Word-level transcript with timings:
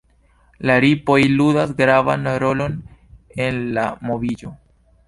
La 0.69 0.77
ripoj 0.85 1.17
ludas 1.41 1.75
gravan 1.83 2.27
rolon 2.47 2.81
en 3.49 3.65
la 3.79 3.87
moviĝo. 4.11 4.57